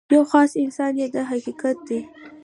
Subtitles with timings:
[0.15, 1.99] یو خاص انسان یې دا حقیقت دی.